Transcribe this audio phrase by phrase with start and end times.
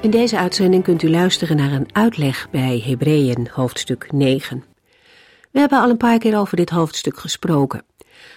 [0.00, 4.64] In deze uitzending kunt u luisteren naar een uitleg bij Hebreeën hoofdstuk 9.
[5.50, 7.84] We hebben al een paar keer over dit hoofdstuk gesproken.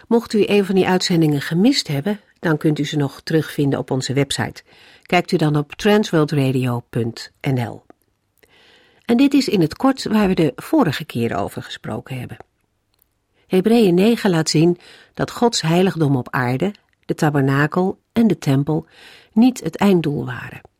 [0.07, 3.91] Mocht u een van die uitzendingen gemist hebben, dan kunt u ze nog terugvinden op
[3.91, 4.63] onze website.
[5.01, 7.83] Kijkt u dan op transworldradio.nl.
[9.05, 12.37] En dit is in het kort waar we de vorige keer over gesproken hebben.
[13.47, 14.77] Hebreeën 9 laat zien
[15.13, 16.73] dat Gods heiligdom op aarde,
[17.05, 18.85] de tabernakel en de tempel
[19.33, 20.71] niet het einddoel waren.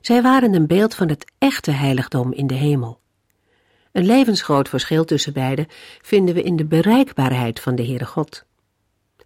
[0.00, 3.00] Zij waren een beeld van het echte heiligdom in de hemel.
[3.92, 5.68] Een levensgroot verschil tussen beide
[6.02, 8.44] vinden we in de bereikbaarheid van de Heere God.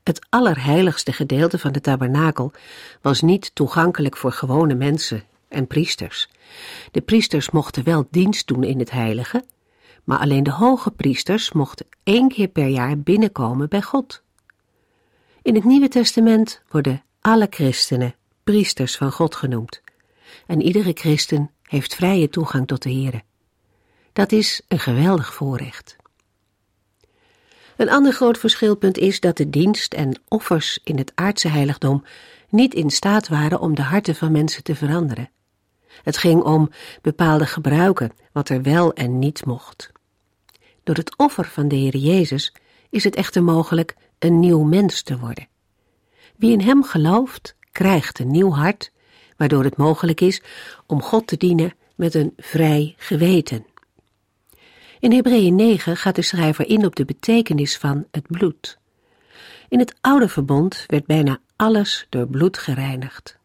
[0.02, 2.52] Het allerheiligste gedeelte van de tabernakel
[3.02, 6.28] was niet toegankelijk voor gewone mensen en priesters.
[6.90, 9.44] De priesters mochten wel dienst doen in het heilige,
[10.04, 14.22] maar alleen de hoge priesters mochten één keer per jaar binnenkomen bij God.
[15.42, 19.82] In het Nieuwe Testament worden alle christenen priesters van God genoemd
[20.46, 23.22] en iedere christen heeft vrije toegang tot de Here.
[24.12, 25.96] Dat is een geweldig voorrecht.
[27.76, 32.04] Een ander groot verschilpunt is dat de dienst en offers in het aardse heiligdom
[32.48, 35.30] niet in staat waren om de harten van mensen te veranderen.
[36.02, 36.70] Het ging om
[37.02, 39.92] bepaalde gebruiken, wat er wel en niet mocht.
[40.82, 42.54] Door het offer van de Heer Jezus
[42.90, 45.48] is het echter mogelijk een nieuw mens te worden.
[46.36, 48.92] Wie in Hem gelooft, krijgt een nieuw hart
[49.36, 50.42] waardoor het mogelijk is
[50.86, 53.66] om God te dienen met een vrij geweten.
[55.00, 58.78] In Hebreeën 9 gaat de schrijver in op de betekenis van het bloed.
[59.68, 63.38] In het oude verbond werd bijna alles door bloed gereinigd.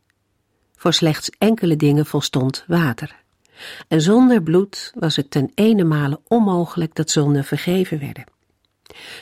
[0.75, 3.15] Voor slechts enkele dingen volstond water.
[3.87, 8.23] En zonder bloed was het ten ene onmogelijk dat zonden vergeven werden.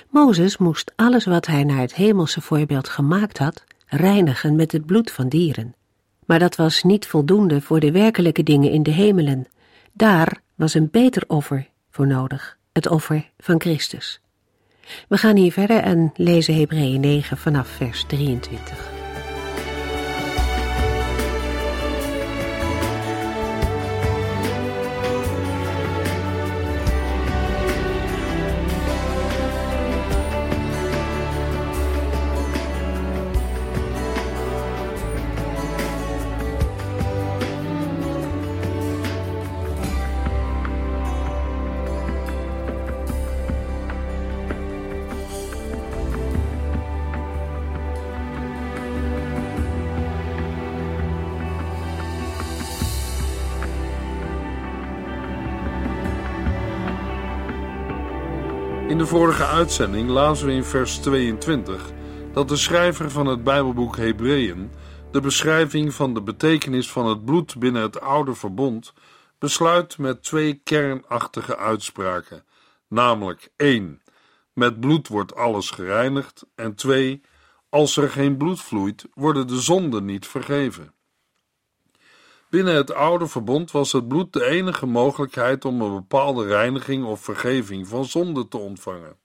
[0.09, 5.11] Mozes moest alles wat hij naar het hemelse voorbeeld gemaakt had, reinigen met het bloed
[5.11, 5.75] van dieren.
[6.27, 9.47] Maar dat was niet voldoende voor de werkelijke dingen in de hemelen.
[9.93, 14.21] Daar was een beter offer voor nodig, het offer van Christus.
[15.07, 18.96] We gaan hier verder en lezen Hebreeën 9 vanaf vers 23.
[59.17, 61.89] Vorige uitzending lazen we in vers 22
[62.33, 64.71] dat de schrijver van het Bijbelboek Hebreeën
[65.11, 68.93] de beschrijving van de betekenis van het bloed binnen het oude verbond
[69.39, 72.43] besluit met twee kernachtige uitspraken,
[72.87, 74.01] namelijk 1.
[74.53, 77.21] Met bloed wordt alles gereinigd en 2.
[77.69, 80.93] Als er geen bloed vloeit, worden de zonden niet vergeven.
[82.49, 87.21] Binnen het oude verbond was het bloed de enige mogelijkheid om een bepaalde reiniging of
[87.21, 89.17] vergeving van zonde te ontvangen.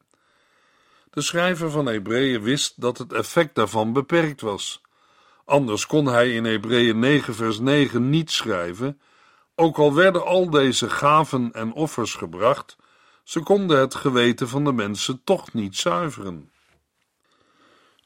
[1.10, 4.80] De schrijver van Hebreeën wist dat het effect daarvan beperkt was.
[5.44, 9.00] Anders kon hij in Hebreeën 9 vers 9 niet schrijven,
[9.54, 12.76] ook al werden al deze gaven en offers gebracht,
[13.24, 16.51] ze konden het geweten van de mensen toch niet zuiveren.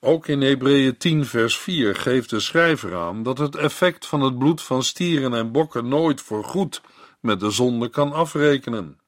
[0.06, 4.38] Ook in Hebreeën 10 vers 4 geeft de schrijver aan dat het effect van het
[4.38, 6.81] bloed van stieren en bokken nooit voor goed
[7.20, 8.99] met de zonde kan afrekenen.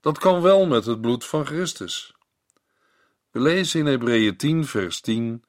[0.00, 2.14] Dat kan wel met het bloed van Christus.
[3.30, 5.44] We lezen in Hebreeën 10 vers 10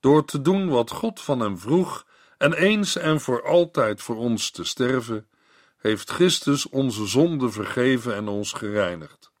[0.00, 2.06] door te doen wat God van hem vroeg
[2.38, 5.28] en eens en voor altijd voor ons te sterven,
[5.76, 9.32] heeft Christus onze zonde vergeven en ons gereinigd.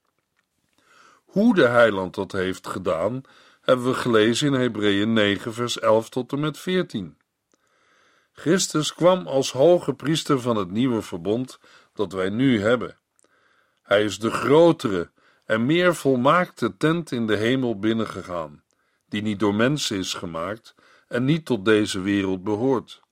[1.24, 3.22] Hoe de heiland dat heeft gedaan,
[3.64, 7.16] hebben we gelezen in Hebreeën 9, vers 11 tot en met 14.
[8.32, 11.58] Christus kwam als hoge priester van het nieuwe verbond
[11.94, 12.98] dat wij nu hebben.
[13.82, 15.10] Hij is de grotere
[15.44, 18.62] en meer volmaakte tent in de hemel binnengegaan,
[19.08, 20.74] die niet door mensen is gemaakt
[21.08, 23.02] en niet tot deze wereld behoort.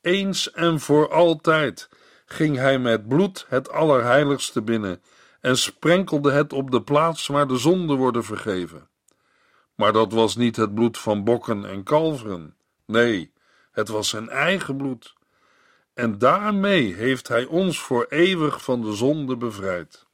[0.00, 1.88] Eens en voor altijd
[2.26, 5.02] ging hij met bloed het Allerheiligste binnen
[5.40, 8.88] en sprenkelde het op de plaats waar de zonden worden vergeven.
[9.76, 12.56] Maar dat was niet het bloed van bokken en kalveren.
[12.86, 13.32] Nee,
[13.72, 15.14] het was zijn eigen bloed.
[15.94, 20.06] En daarmee heeft hij ons voor eeuwig van de zonde bevrijd.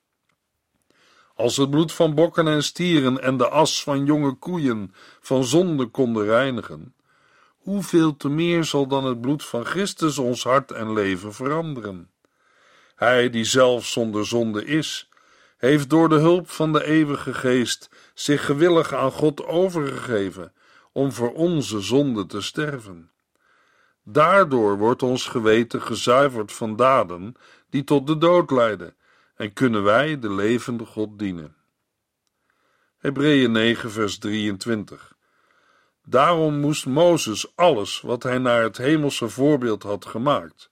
[1.35, 5.87] Als het bloed van bokken en stieren en de as van jonge koeien van zonde
[5.87, 6.95] konden reinigen,
[7.57, 12.11] hoeveel te meer zal dan het bloed van Christus ons hart en leven veranderen?
[12.95, 15.09] Hij die zelf zonder zonde is,
[15.57, 20.53] heeft door de hulp van de eeuwige geest zich gewillig aan God overgegeven
[20.93, 23.11] om voor onze zonde te sterven.
[24.05, 27.35] Daardoor wordt ons geweten gezuiverd van daden
[27.71, 28.97] die tot de dood leiden
[29.35, 31.57] en kunnen wij de levende God dienen.
[32.99, 35.17] Hebreeën 9 vers 23
[36.05, 40.71] Daarom moest Mozes alles wat hij naar het hemelse voorbeeld had gemaakt,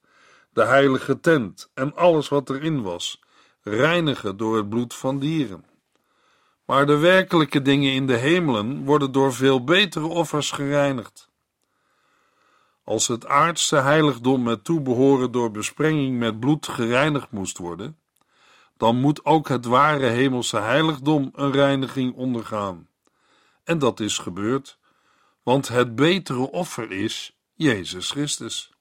[0.52, 3.22] de heilige tent en alles wat erin was,
[3.62, 5.69] reinigen door het bloed van dieren.
[6.70, 11.30] Maar de werkelijke dingen in de hemelen worden door veel betere offers gereinigd.
[12.84, 17.98] Als het aardse heiligdom met toebehoren door besprenging met bloed gereinigd moest worden,
[18.76, 22.88] dan moet ook het ware hemelse heiligdom een reiniging ondergaan.
[23.64, 24.78] En dat is gebeurd,
[25.42, 28.72] want het betere offer is Jezus Christus.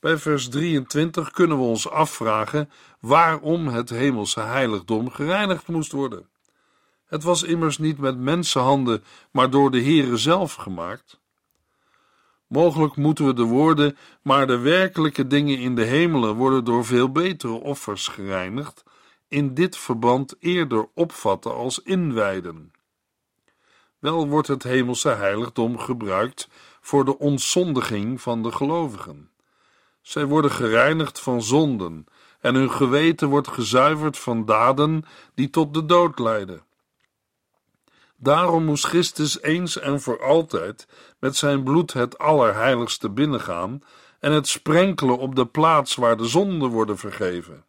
[0.00, 2.70] Bij vers 23 kunnen we ons afvragen
[3.00, 6.30] waarom het hemelse heiligdom gereinigd moest worden.
[7.12, 11.20] Het was immers niet met mensenhanden, maar door de Heere zelf gemaakt.
[12.46, 17.12] Mogelijk moeten we de woorden, maar de werkelijke dingen in de hemelen worden door veel
[17.12, 18.82] betere offers gereinigd,
[19.28, 22.72] in dit verband eerder opvatten als inwijden.
[23.98, 26.48] Wel wordt het hemelse heiligdom gebruikt
[26.80, 29.30] voor de ontzondiging van de gelovigen.
[30.00, 32.06] Zij worden gereinigd van zonden
[32.40, 35.04] en hun geweten wordt gezuiverd van daden
[35.34, 36.70] die tot de dood leiden.
[38.22, 40.86] Daarom moest Christus eens en voor altijd
[41.18, 43.82] met zijn bloed het Allerheiligste binnengaan
[44.20, 47.64] en het sprenkelen op de plaats waar de zonden worden vergeven.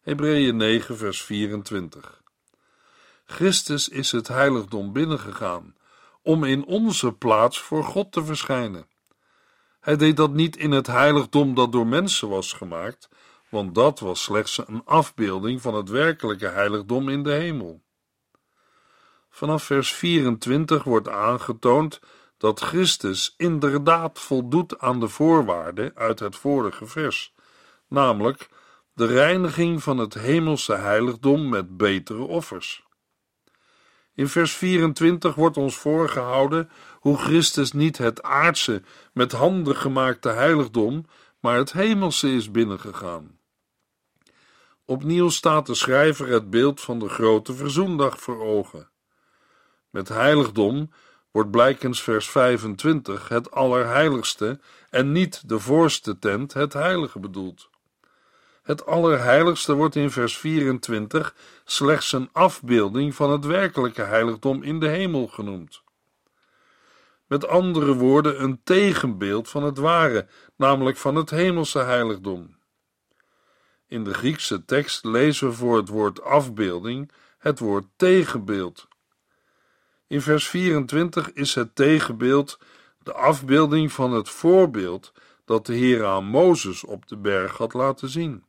[0.00, 2.22] Hebreeën 9, vers 24.
[3.24, 5.76] Christus is het heiligdom binnengegaan
[6.22, 8.86] om in onze plaats voor God te verschijnen.
[9.80, 13.08] Hij deed dat niet in het heiligdom dat door mensen was gemaakt,
[13.48, 17.84] want dat was slechts een afbeelding van het werkelijke heiligdom in de hemel.
[19.36, 22.00] Vanaf vers 24 wordt aangetoond
[22.36, 27.34] dat Christus inderdaad voldoet aan de voorwaarden uit het vorige vers,
[27.88, 28.48] namelijk
[28.92, 32.84] de reiniging van het hemelse heiligdom met betere offers.
[34.14, 41.06] In vers 24 wordt ons voorgehouden hoe Christus niet het aardse, met handen gemaakte heiligdom,
[41.40, 43.38] maar het hemelse is binnengegaan.
[44.84, 48.94] Opnieuw staat de schrijver het beeld van de grote verzoendag voor ogen.
[49.96, 50.90] Met heiligdom
[51.30, 54.60] wordt blijkens vers 25 het allerheiligste
[54.90, 57.70] en niet de voorste tent het heilige bedoeld.
[58.62, 61.34] Het allerheiligste wordt in vers 24
[61.64, 65.82] slechts een afbeelding van het werkelijke heiligdom in de hemel genoemd.
[67.26, 70.26] Met andere woorden, een tegenbeeld van het ware,
[70.56, 72.56] namelijk van het hemelse heiligdom.
[73.86, 78.88] In de Griekse tekst lezen we voor het woord afbeelding het woord tegenbeeld.
[80.08, 82.58] In vers 24 is het tegenbeeld
[83.02, 85.12] de afbeelding van het voorbeeld
[85.44, 88.44] dat de Heer aan Mozes op de berg had laten zien.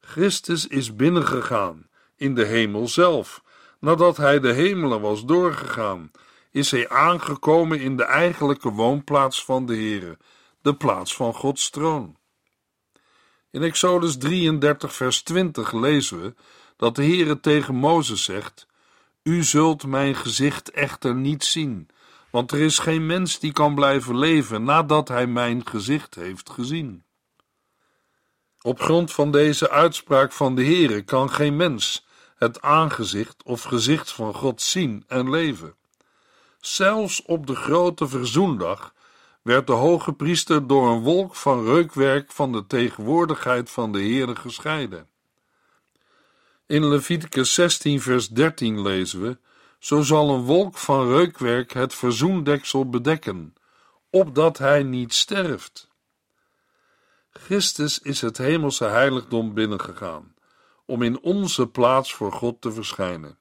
[0.00, 3.42] Christus is binnengegaan in de hemel zelf.
[3.80, 6.10] Nadat hij de hemelen was doorgegaan,
[6.50, 10.18] is hij aangekomen in de eigenlijke woonplaats van de Heere,
[10.60, 12.16] de plaats van Gods troon.
[13.50, 16.34] In Exodus 33, vers 20 lezen we
[16.76, 18.66] dat de Heere tegen Mozes zegt:
[19.26, 21.88] U zult mijn gezicht echter niet zien,
[22.30, 27.04] want er is geen mens die kan blijven leven nadat hij mijn gezicht heeft gezien.
[28.60, 32.06] Op grond van deze uitspraak van de Heere kan geen mens
[32.36, 35.74] het aangezicht of gezicht van God zien en leven.
[36.60, 38.94] Zelfs op de grote verzoendag
[39.42, 44.36] werd de hoge priester door een wolk van reukwerk van de tegenwoordigheid van de Heere
[44.36, 45.08] gescheiden.
[46.66, 49.38] In Leviticus 16 vers 13 lezen we,
[49.78, 53.54] zo zal een wolk van reukwerk het verzoendeksel bedekken,
[54.10, 55.88] opdat hij niet sterft.
[57.30, 60.34] Christus is het hemelse heiligdom binnengegaan,
[60.86, 63.38] om in onze plaats voor God te verschijnen.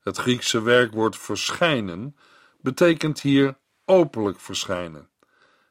[0.00, 2.16] Het Griekse werkwoord verschijnen
[2.60, 5.08] betekent hier openlijk verschijnen.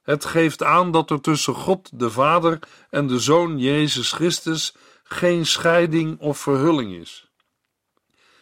[0.03, 4.75] Het geeft aan dat er tussen God de Vader en de Zoon Jezus Christus
[5.07, 7.29] geen scheiding of verhulling is.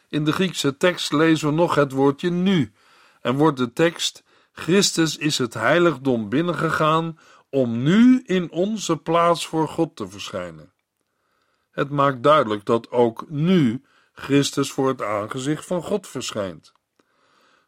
[0.09, 2.71] In de Griekse tekst lezen we nog het woordje nu
[3.21, 9.67] en wordt de tekst Christus is het heiligdom binnengegaan om nu in onze plaats voor
[9.67, 10.73] God te verschijnen.
[11.71, 13.81] Het maakt duidelijk dat ook nu
[14.13, 16.71] Christus voor het aangezicht van God verschijnt.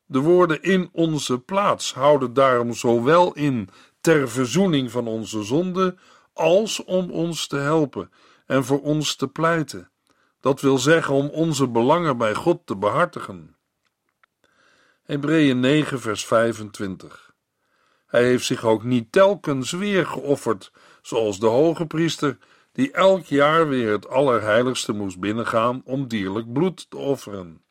[0.05, 3.69] De woorden in onze plaats houden daarom zowel in
[4.01, 5.95] ter verzoening van onze zonde
[6.33, 8.11] als om ons te helpen
[8.45, 9.91] en voor ons te pleiten.
[10.39, 13.55] Dat wil zeggen om onze belangen bij God te behartigen.
[15.03, 17.33] Hebreeën 9, vers 25.
[18.05, 20.71] Hij heeft zich ook niet telkens weer geofferd,
[21.01, 22.37] zoals de hoge priester,
[22.71, 27.63] die elk jaar weer het Allerheiligste moest binnengaan om dierlijk bloed te offeren.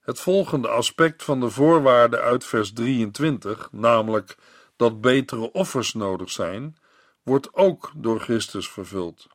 [0.00, 4.36] Het volgende aspect van de voorwaarden uit vers 23, namelijk
[4.76, 6.76] dat betere offers nodig zijn,
[7.24, 9.26] wordt ook door Christus vervuld.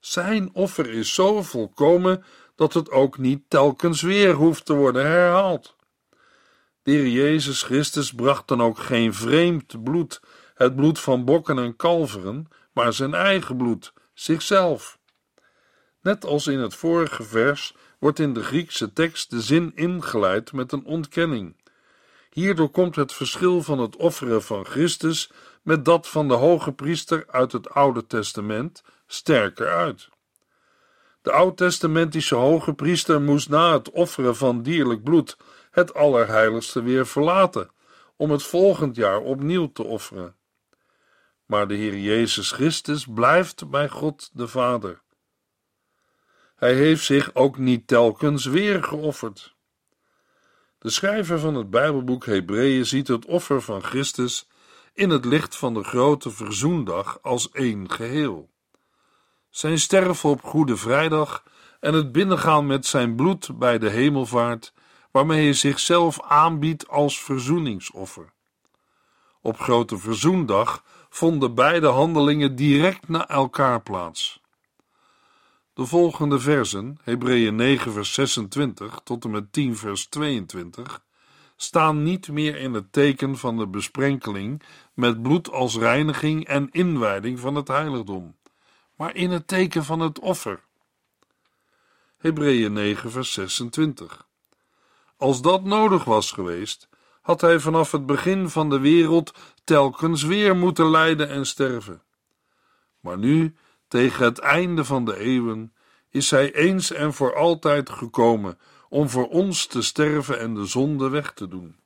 [0.00, 5.76] Zijn offer is zo volkomen dat het ook niet telkens weer hoeft te worden herhaald.
[6.82, 10.20] De Heer Jezus Christus bracht dan ook geen vreemd bloed,
[10.54, 14.98] het bloed van bokken en kalveren, maar zijn eigen bloed, zichzelf.
[16.02, 20.72] Net als in het vorige vers wordt in de Griekse tekst de zin ingeleid met
[20.72, 21.56] een ontkenning.
[22.30, 25.30] Hierdoor komt het verschil van het offeren van Christus
[25.66, 30.08] met dat van de hoge priester uit het Oude Testament sterker uit.
[31.22, 35.36] De oud-testamentische hoge priester moest na het offeren van dierlijk bloed
[35.70, 37.70] het Allerheiligste weer verlaten,
[38.16, 40.36] om het volgend jaar opnieuw te offeren.
[41.46, 45.00] Maar de Heer Jezus Christus blijft bij God de Vader.
[46.56, 49.54] Hij heeft zich ook niet telkens weer geofferd.
[50.78, 54.48] De schrijver van het Bijbelboek Hebreeën ziet het offer van Christus
[54.96, 58.50] in het licht van de grote verzoendag als één geheel.
[59.50, 61.42] Zijn sterven op Goede Vrijdag
[61.80, 64.72] en het binnengaan met zijn bloed bij de hemelvaart,
[65.10, 68.32] waarmee hij zichzelf aanbiedt als verzoeningsoffer.
[69.40, 74.40] Op Grote Verzoendag vonden beide handelingen direct na elkaar plaats.
[75.74, 81.04] De volgende versen, Hebreeën 9 vers 26 tot en met 10 vers 22,
[81.56, 84.62] staan niet meer in het teken van de besprenkeling
[84.94, 88.36] met bloed als reiniging en inwijding van het heiligdom,
[88.94, 90.64] maar in het teken van het offer.
[92.16, 94.26] Hebreeën 9 vers 26
[95.16, 96.88] Als dat nodig was geweest,
[97.22, 99.32] had hij vanaf het begin van de wereld
[99.64, 102.02] telkens weer moeten lijden en sterven.
[103.00, 103.54] Maar nu,
[103.88, 105.74] tegen het einde van de eeuwen,
[106.10, 108.58] is hij eens en voor altijd gekomen
[108.96, 111.76] om voor ons te sterven en de zonde weg te doen.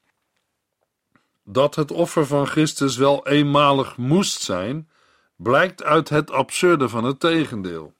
[1.44, 4.90] Dat het offer van Christus wel eenmalig moest zijn,
[5.36, 7.94] blijkt uit het absurde van het tegendeel.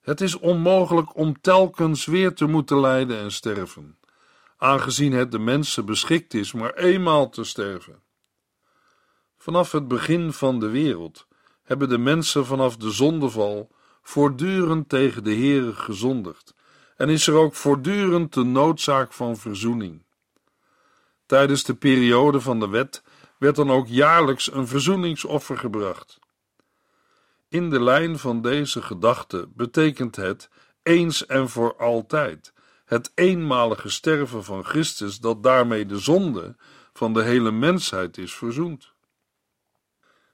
[0.00, 3.98] Het is onmogelijk om telkens weer te moeten lijden en sterven,
[4.56, 8.02] aangezien het de mensen beschikt is maar eenmaal te sterven.
[9.36, 11.26] Vanaf het begin van de wereld
[11.62, 13.70] hebben de mensen vanaf de zondeval
[14.02, 16.54] voortdurend tegen de Heere gezondigd
[17.02, 20.02] en is er ook voortdurend de noodzaak van verzoening.
[21.26, 23.02] Tijdens de periode van de wet
[23.38, 26.18] werd dan ook jaarlijks een verzoeningsoffer gebracht.
[27.48, 30.48] In de lijn van deze gedachte betekent het
[30.82, 32.52] eens en voor altijd
[32.84, 36.56] het eenmalige sterven van Christus dat daarmee de zonde
[36.92, 38.91] van de hele mensheid is verzoend.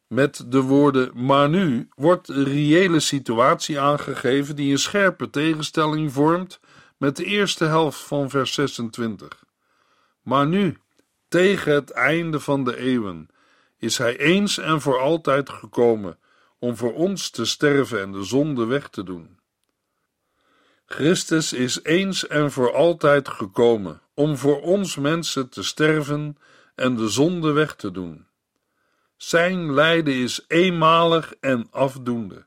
[0.09, 6.61] Met de woorden maar nu wordt de reële situatie aangegeven die een scherpe tegenstelling vormt
[6.97, 9.45] met de eerste helft van vers 26.
[10.23, 10.79] Maar nu,
[11.29, 13.29] tegen het einde van de eeuwen,
[13.79, 16.19] is hij eens en voor altijd gekomen
[16.59, 19.39] om voor ons te sterven en de zonde weg te doen.
[20.87, 26.37] Christus is eens en voor altijd gekomen om voor ons mensen te sterven
[26.75, 28.28] en de zonde weg te doen.
[29.19, 32.47] Zijn lijden is eenmalig en afdoende.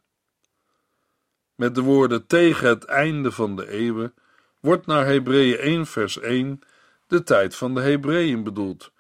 [1.56, 4.14] Met de woorden tegen het einde van de eeuwen
[4.60, 6.62] wordt naar Hebreeën 1 vers 1
[7.08, 8.92] de tijd van de Hebreeën bedoeld,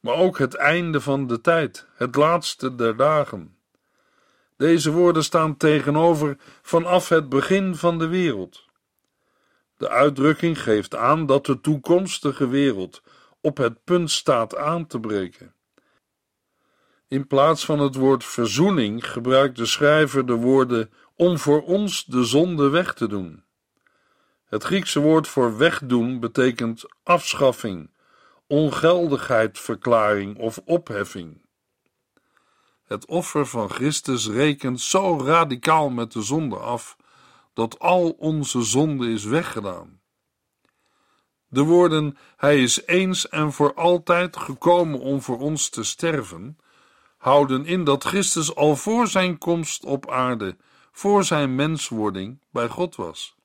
[0.00, 3.56] maar ook het einde van de tijd, het laatste der dagen.
[4.56, 8.68] Deze woorden staan tegenover vanaf het begin van de wereld.
[9.76, 13.02] De uitdrukking geeft aan dat de toekomstige wereld
[13.40, 15.53] op het punt staat aan te breken.
[17.14, 22.24] In plaats van het woord verzoening gebruikt de schrijver de woorden om voor ons de
[22.24, 23.44] zonde weg te doen.
[24.44, 27.90] Het Griekse woord voor wegdoen betekent afschaffing,
[28.46, 31.42] ongeldigheidverklaring of opheffing.
[32.84, 36.96] Het offer van Christus rekent zo radicaal met de zonde af
[37.52, 40.00] dat al onze zonde is weggedaan.
[41.48, 46.58] De woorden: Hij is eens en voor altijd gekomen om voor ons te sterven,
[47.24, 50.56] houden in dat Christus al voor zijn komst op aarde,
[50.92, 53.36] voor zijn menswording, bij God was.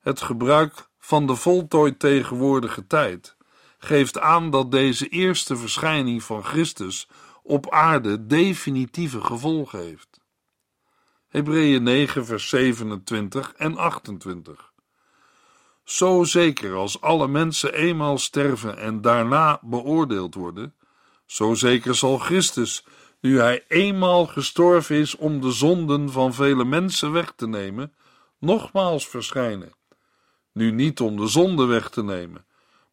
[0.00, 3.36] Het gebruik van de voltooid tegenwoordige tijd
[3.78, 7.08] geeft aan dat deze eerste verschijning van Christus
[7.42, 10.20] op aarde definitieve gevolgen heeft.
[11.28, 14.72] Hebreeën 9, vers 27 en 28.
[15.84, 20.74] Zo zeker als alle mensen eenmaal sterven en daarna beoordeeld worden,
[21.32, 22.84] zo zeker zal Christus,
[23.20, 27.92] nu hij eenmaal gestorven is om de zonden van vele mensen weg te nemen,
[28.38, 29.72] nogmaals verschijnen.
[30.52, 32.44] Nu niet om de zonde weg te nemen,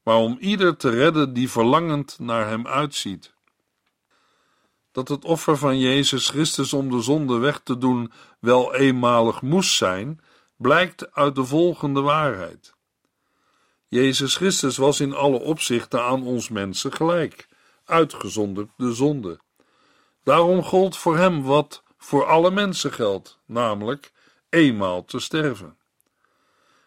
[0.04, 3.34] maar om ieder te redden die verlangend naar hem uitziet.
[4.92, 9.76] Dat het offer van Jezus Christus om de zonde weg te doen wel eenmalig moest
[9.76, 10.22] zijn,
[10.58, 12.74] blijkt uit de volgende waarheid.
[13.88, 17.49] Jezus Christus was in alle opzichten aan ons mensen gelijk,
[17.90, 19.40] uitgezonderd de zonde.
[20.24, 24.12] Daarom gold voor hem wat voor alle mensen geldt, namelijk
[24.50, 25.78] eenmaal te sterven.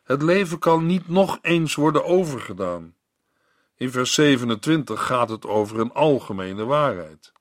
[0.02, 2.94] Het leven kan niet nog eens worden overgedaan.
[3.76, 7.32] In vers 27 gaat het over een algemene waarheid.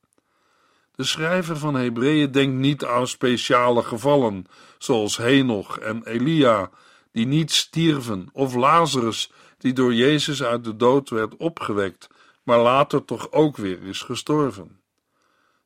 [0.96, 4.46] De schrijver van Hebreeën denkt niet aan speciale gevallen,
[4.77, 6.70] zoals Henoch en Elia,
[7.12, 12.08] die niet stierven, of Lazarus, die door Jezus uit de dood werd opgewekt,
[12.44, 14.82] maar later toch ook weer is gestorven.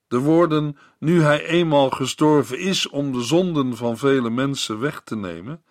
[0.08, 5.16] De woorden, nu hij eenmaal gestorven is om de zonden van vele mensen weg te
[5.16, 5.64] nemen,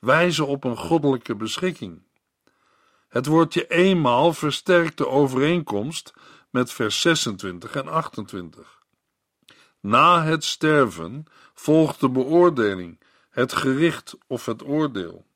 [0.00, 2.02] wijzen op een goddelijke beschikking.
[3.08, 6.12] Het woordje eenmaal versterkt de overeenkomst
[6.50, 8.78] met vers 26 en 28.
[9.80, 15.26] Na het sterven volgt de beoordeling, het gericht of het oordeel.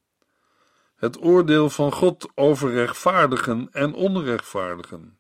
[1.03, 5.19] Het oordeel van God over rechtvaardigen en onrechtvaardigen.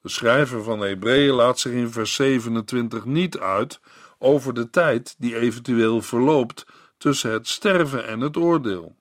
[0.00, 3.80] De schrijver van Hebreeën laat zich in vers 27 niet uit
[4.18, 6.66] over de tijd die eventueel verloopt
[6.98, 8.96] tussen het sterven en het oordeel.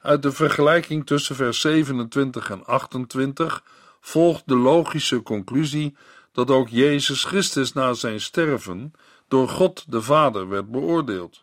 [0.00, 3.64] Uit de vergelijking tussen vers 27 en 28
[4.00, 5.96] volgt de logische conclusie
[6.32, 8.92] dat ook Jezus Christus na zijn sterven
[9.28, 11.42] door God de Vader werd beoordeeld.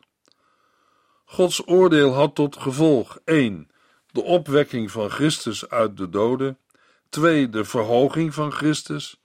[1.29, 3.69] Gods oordeel had tot gevolg 1.
[4.11, 6.57] de opwekking van Christus uit de doden,
[7.09, 7.49] 2.
[7.49, 9.21] de verhoging van Christus,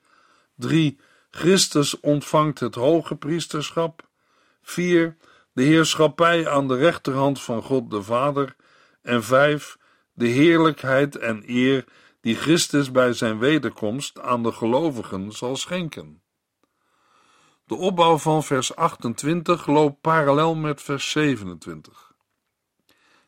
[0.55, 0.99] 3.
[1.31, 4.09] Christus ontvangt het hoge priesterschap,
[4.63, 5.17] 4.
[5.53, 8.57] de heerschappij aan de rechterhand van God de Vader
[9.03, 9.77] en 5.
[10.13, 11.85] de heerlijkheid en eer
[12.21, 16.22] die Christus bij zijn wederkomst aan de gelovigen zal schenken.
[17.65, 22.13] De opbouw van vers 28 loopt parallel met vers 27.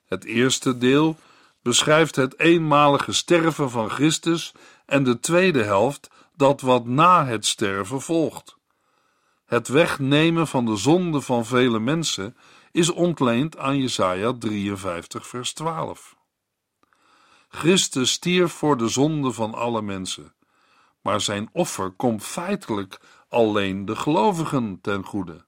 [0.04, 1.16] Het eerste deel
[1.62, 4.52] beschrijft het eenmalige sterven van Christus
[4.86, 8.56] en de tweede helft dat wat na het sterven volgt.
[9.44, 12.36] Het wegnemen van de zonde van vele mensen
[12.72, 16.16] is ontleend aan Jesaja 53 vers 12.
[17.48, 20.34] Christus stierf voor de zonde van alle mensen,
[21.00, 23.00] maar zijn offer komt feitelijk
[23.34, 25.44] alleen de gelovigen ten goede.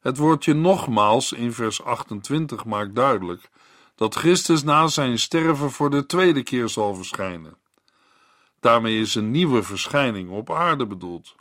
[0.00, 3.50] Het woordje nogmaals in vers 28 maakt duidelijk
[3.94, 7.56] dat Christus na zijn sterven voor de tweede keer zal verschijnen.
[8.60, 11.34] Daarmee is een nieuwe verschijning op aarde bedoeld.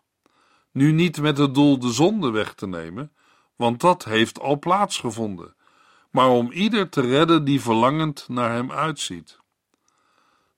[0.72, 3.12] Nu niet met het doel de zonde weg te nemen,
[3.56, 5.56] want dat heeft al plaatsgevonden,
[6.12, 9.40] maar om ieder te redden die verlangend naar hem uitziet.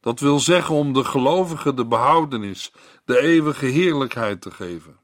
[0.07, 2.71] Dat wil zeggen om de gelovigen de behoudenis,
[3.05, 4.99] de eeuwige heerlijkheid te geven.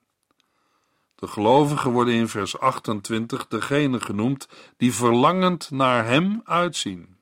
[1.16, 7.18] De gelovigen worden in vers 28 degene genoemd die verlangend naar Hem uitzien.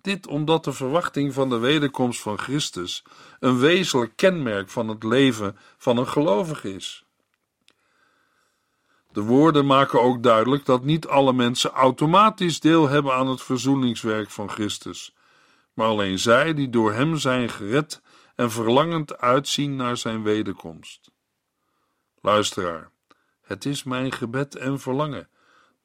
[0.00, 3.04] Dit omdat de verwachting van de wederkomst van Christus
[3.40, 7.04] een wezenlijk kenmerk van het leven van een gelovige is.
[9.12, 14.30] De woorden maken ook duidelijk dat niet alle mensen automatisch deel hebben aan het verzoeningswerk
[14.30, 15.13] van Christus,
[15.74, 18.02] maar alleen zij die door Hem zijn gered
[18.34, 21.10] en verlangend uitzien naar Zijn wederkomst.
[22.20, 22.90] Luisteraar,
[23.42, 25.28] het is mijn gebed en verlangen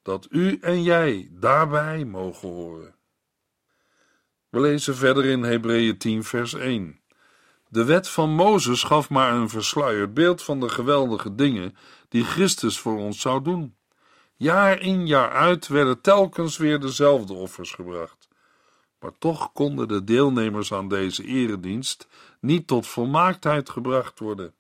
[0.02, 2.96] dat u en jij daarbij mogen horen.
[4.50, 7.00] We lezen verder in Hebreeën 10, vers 1.
[7.68, 11.76] De wet van Mozes gaf maar een versluierd beeld van de geweldige dingen
[12.08, 13.76] die Christus voor ons zou doen.
[14.36, 18.19] Jaar in jaar uit werden telkens weer dezelfde offers gebracht.
[19.00, 22.08] Maar toch konden de deelnemers aan deze eredienst
[22.40, 24.54] niet tot volmaaktheid gebracht worden.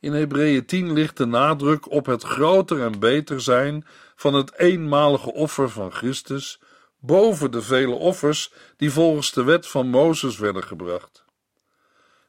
[0.00, 5.32] In Hebreeën 10 ligt de nadruk op het groter en beter zijn van het eenmalige
[5.32, 6.60] offer van Christus
[7.00, 11.24] boven de vele offers die volgens de wet van Mozes werden gebracht.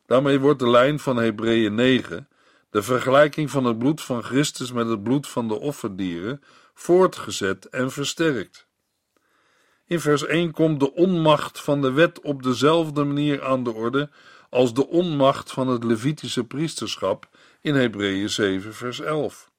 [0.06, 2.28] Daarmee wordt de lijn van Hebreeën 9,
[2.70, 6.43] de vergelijking van het bloed van Christus met het bloed van de offerdieren,
[6.74, 8.67] voortgezet en versterkt.
[9.88, 14.10] In vers 1 komt de onmacht van de wet op dezelfde manier aan de orde
[14.50, 17.30] als de onmacht van het Levitische priesterschap
[17.62, 19.50] in Hebreeën 7, vers 11.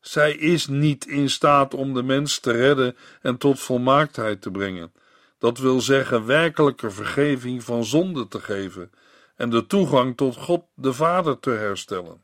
[0.00, 4.92] Zij is niet in staat om de mens te redden en tot volmaaktheid te brengen.
[5.38, 8.90] Dat wil zeggen werkelijke vergeving van zonde te geven
[9.36, 12.22] en de toegang tot God de Vader te herstellen.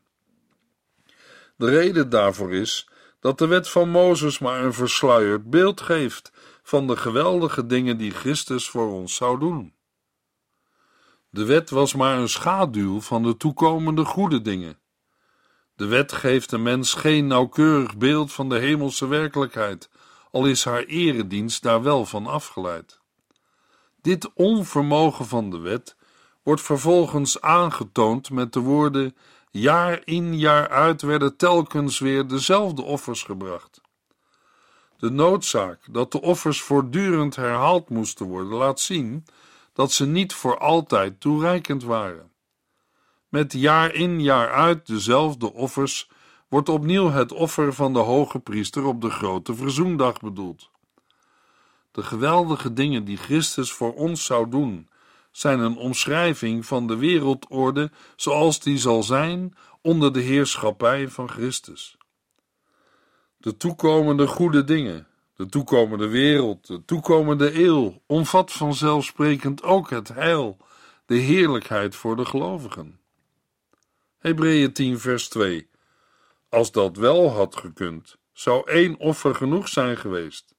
[1.55, 6.31] De reden daarvoor is dat de wet van Mozes maar een versluierd beeld geeft
[6.69, 9.73] van de geweldige dingen die Christus voor ons zou doen.
[11.29, 14.79] De wet was maar een schaduw van de toekomende goede dingen.
[15.75, 19.89] De wet geeft de mens geen nauwkeurig beeld van de hemelse werkelijkheid,
[20.31, 22.99] al is haar eredienst daar wel van afgeleid.
[24.01, 25.95] Dit onvermogen van de wet
[26.43, 29.15] wordt vervolgens aangetoond met de woorden:
[29.51, 33.81] jaar in jaar uit werden telkens weer dezelfde offers gebracht.
[34.99, 39.25] De noodzaak dat de offers voortdurend herhaald moesten worden, laat zien
[39.73, 42.31] dat ze niet voor altijd toereikend waren.
[43.29, 46.09] Met jaar in jaar uit dezelfde offers
[46.47, 50.69] wordt opnieuw het offer van de hoge priester op de grote verzoendag bedoeld.
[51.91, 54.89] De geweldige dingen die Christus voor ons zou doen,
[55.31, 61.97] zijn een omschrijving van de wereldorde zoals die zal zijn onder de heerschappij van Christus.
[63.41, 70.57] De toekomende goede dingen, de toekomende wereld, de toekomende eeuw, omvat vanzelfsprekend ook het heil,
[71.05, 72.99] de heerlijkheid voor de gelovigen.
[74.17, 75.69] Hebreeën 10, vers 2.
[76.49, 80.55] Als dat wel had gekund, zou één offer genoeg zijn geweest.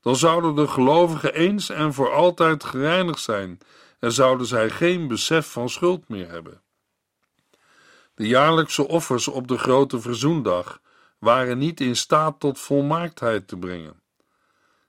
[0.00, 3.58] Dan zouden de gelovigen eens en voor altijd gereinigd zijn
[3.98, 6.62] en zouden zij geen besef van schuld meer hebben.
[8.14, 10.80] De jaarlijkse offers op de grote verzoendag
[11.22, 14.02] waren niet in staat tot volmaaktheid te brengen.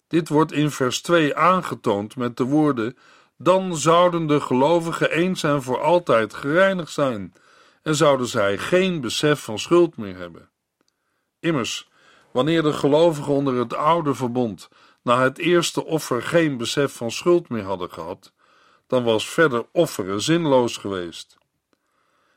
[0.07, 2.97] Dit wordt in vers 2 aangetoond met de woorden:
[3.37, 7.33] Dan zouden de gelovigen eens en voor altijd gereinigd zijn
[7.81, 10.49] en zouden zij geen besef van schuld meer hebben.
[11.39, 11.89] Immers,
[12.31, 14.69] wanneer de gelovigen onder het oude verbond
[15.01, 18.33] na het eerste offer geen besef van schuld meer hadden gehad,
[18.87, 21.37] dan was verder offeren zinloos geweest.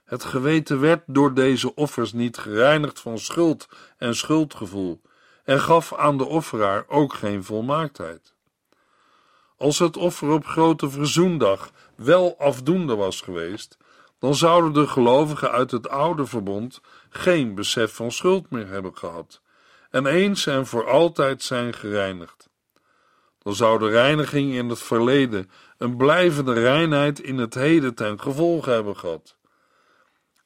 [0.07, 5.01] Het geweten werd door deze offers niet gereinigd van schuld en schuldgevoel
[5.45, 8.35] en gaf aan de offeraar ook geen volmaaktheid.
[9.57, 13.77] Als het offer op grote verzoendag wel afdoende was geweest,
[14.19, 19.40] dan zouden de gelovigen uit het oude verbond geen besef van schuld meer hebben gehad
[19.90, 22.49] en eens en voor altijd zijn gereinigd.
[23.42, 28.71] Dan zou de reiniging in het verleden een blijvende reinheid in het heden ten gevolge
[28.71, 29.37] hebben gehad.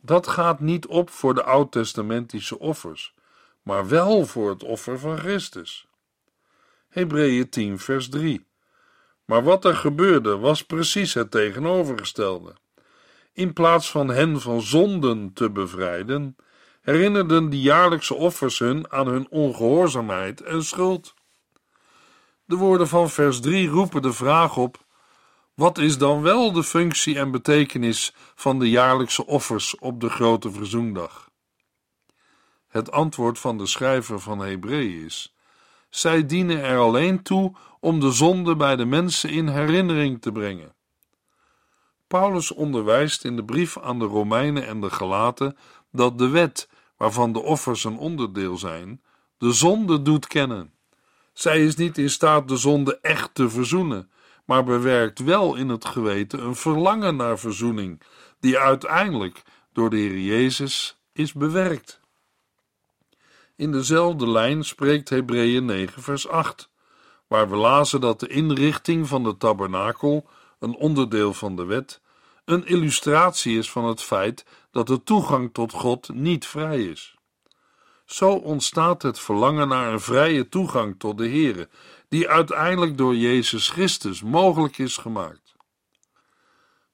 [0.01, 3.15] Dat gaat niet op voor de oud-testamentische offers,
[3.63, 5.89] maar wel voor het offer van Christus.
[6.89, 8.47] Hebreeën 10, vers 3.
[9.25, 12.55] Maar wat er gebeurde was precies het tegenovergestelde.
[13.33, 16.37] In plaats van hen van zonden te bevrijden,
[16.81, 21.15] herinnerden die jaarlijkse offers hun aan hun ongehoorzaamheid en schuld.
[22.45, 24.85] De woorden van vers 3 roepen de vraag op:
[25.61, 30.53] wat is dan wel de functie en betekenis van de jaarlijkse offers op de grote
[30.53, 31.31] verzoendag?
[32.69, 35.35] Het antwoord van de schrijver van Hebreeën is:
[35.91, 40.75] zij dienen er alleen toe om de zonde bij de mensen in herinnering te brengen.
[42.07, 45.57] Paulus onderwijst in de brief aan de Romeinen en de Galaten
[45.93, 49.03] dat de wet, waarvan de offers een onderdeel zijn,
[49.39, 50.73] de zonde doet kennen.
[51.33, 54.11] Zij is niet in staat de zonde echt te verzoenen,
[54.51, 58.03] maar bewerkt wel in het geweten een verlangen naar verzoening,
[58.41, 62.01] die uiteindelijk door de Heer Jezus is bewerkt.
[63.57, 66.71] In dezelfde lijn spreekt Hebreeën 9, vers 8,
[67.27, 72.01] waar we lazen dat de inrichting van de tabernakel, een onderdeel van de wet,
[72.45, 77.15] een illustratie is van het feit dat de toegang tot God niet vrij is.
[78.05, 81.69] Zo ontstaat het verlangen naar een vrije toegang tot de Heere,
[82.11, 85.55] die uiteindelijk door Jezus Christus mogelijk is gemaakt.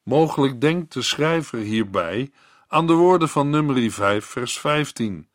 [0.03, 2.31] Mogelijk denkt de schrijver hierbij
[2.69, 5.29] aan de woorden van nummer 5, vers 15,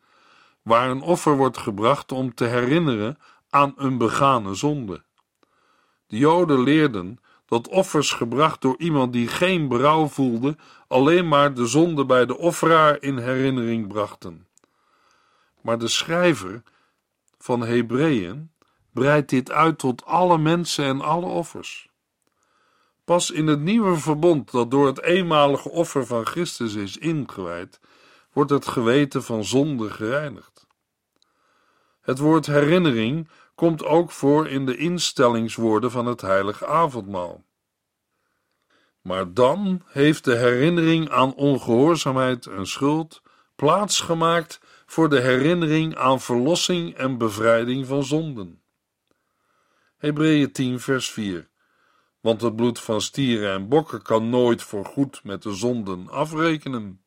[0.62, 3.18] waar een offer wordt gebracht om te herinneren
[3.50, 5.02] aan een begane zonde.
[6.06, 10.56] De Joden leerden dat offers gebracht door iemand die geen berouw voelde,
[10.88, 14.46] alleen maar de zonde bij de offeraar in herinnering brachten.
[15.60, 16.62] Maar de schrijver
[17.38, 18.51] van Hebreeën
[18.92, 21.90] breidt dit uit tot alle mensen en alle offers.
[23.04, 27.80] Pas in het nieuwe verbond dat door het eenmalige offer van Christus is ingewijd,
[28.32, 30.66] wordt het geweten van zonde gereinigd.
[32.00, 37.44] Het woord herinnering komt ook voor in de instellingswoorden van het heilige avondmaal.
[39.00, 43.22] Maar dan heeft de herinnering aan ongehoorzaamheid en schuld
[43.56, 48.61] plaatsgemaakt voor de herinnering aan verlossing en bevrijding van zonden.
[50.02, 51.48] Hebreeën 10 vers 4
[52.20, 57.02] Want het bloed van stieren en bokken kan nooit voor goed met de zonden afrekenen.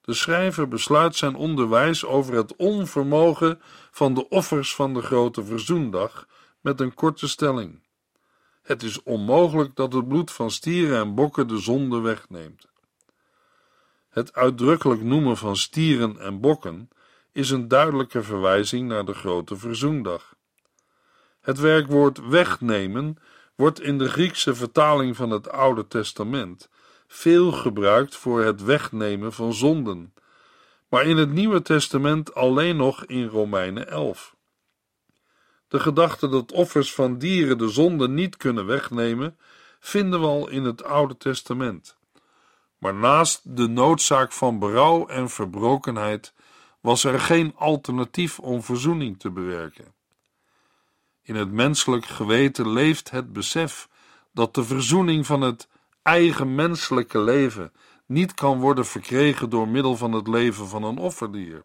[0.00, 6.26] De schrijver besluit zijn onderwijs over het onvermogen van de offers van de grote verzoendag
[6.60, 7.82] met een korte stelling.
[8.62, 12.66] Het is onmogelijk dat het bloed van stieren en bokken de zonde wegneemt.
[14.08, 16.88] Het uitdrukkelijk noemen van stieren en bokken
[17.32, 20.40] is een duidelijke verwijzing naar de grote verzoendag.
[21.42, 23.16] Het werkwoord wegnemen
[23.54, 26.68] wordt in de Griekse vertaling van het Oude Testament
[27.06, 30.14] veel gebruikt voor het wegnemen van zonden,
[30.88, 34.36] maar in het Nieuwe Testament alleen nog in Romeinen 11.
[35.68, 39.36] De gedachte dat offers van dieren de zonde niet kunnen wegnemen,
[39.80, 41.96] vinden we al in het Oude Testament.
[42.78, 46.34] Maar naast de noodzaak van berouw en verbrokenheid
[46.80, 49.94] was er geen alternatief om verzoening te bewerken.
[51.22, 53.88] In het menselijk geweten leeft het besef
[54.32, 55.68] dat de verzoening van het
[56.02, 57.72] eigen menselijke leven
[58.06, 61.64] niet kan worden verkregen door middel van het leven van een offerdier.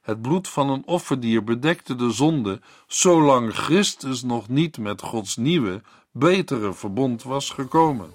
[0.00, 5.82] Het bloed van een offerdier bedekte de zonde zolang Christus nog niet met Gods nieuwe,
[6.12, 8.10] betere verbond was gekomen.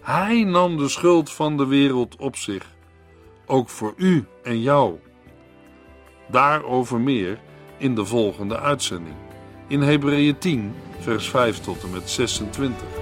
[0.00, 2.66] Hij nam de schuld van de wereld op zich,
[3.46, 4.98] ook voor u en jou.
[6.30, 7.40] Daarover meer
[7.78, 9.31] in de volgende uitzending.
[9.72, 13.01] In Hebreeën 10, vers 5 tot en met 26.